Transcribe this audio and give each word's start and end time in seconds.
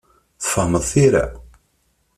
Tfehmeḍ 0.41 0.83
tira? 0.91 1.25